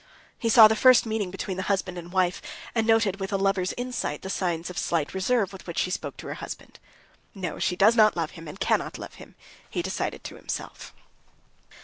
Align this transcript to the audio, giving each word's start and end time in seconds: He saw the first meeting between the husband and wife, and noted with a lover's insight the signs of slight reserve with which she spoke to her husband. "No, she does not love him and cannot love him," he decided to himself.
He 0.39 0.49
saw 0.49 0.67
the 0.67 0.75
first 0.75 1.05
meeting 1.05 1.29
between 1.29 1.57
the 1.57 1.61
husband 1.69 1.95
and 1.95 2.11
wife, 2.11 2.41
and 2.73 2.87
noted 2.87 3.19
with 3.19 3.31
a 3.31 3.37
lover's 3.37 3.71
insight 3.77 4.23
the 4.23 4.31
signs 4.31 4.71
of 4.71 4.79
slight 4.79 5.13
reserve 5.13 5.53
with 5.53 5.67
which 5.67 5.77
she 5.77 5.91
spoke 5.91 6.17
to 6.17 6.25
her 6.29 6.33
husband. 6.33 6.79
"No, 7.35 7.59
she 7.59 7.75
does 7.75 7.95
not 7.95 8.17
love 8.17 8.31
him 8.31 8.47
and 8.47 8.59
cannot 8.59 8.97
love 8.97 9.13
him," 9.21 9.35
he 9.69 9.83
decided 9.83 10.23
to 10.23 10.37
himself. 10.37 10.95